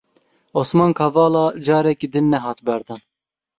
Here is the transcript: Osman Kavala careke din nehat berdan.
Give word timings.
Osman 0.61 0.93
Kavala 0.99 1.45
careke 1.69 2.11
din 2.17 2.33
nehat 2.35 2.67
berdan. 2.71 3.07